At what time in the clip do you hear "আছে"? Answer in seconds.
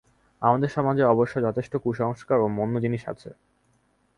3.07-3.29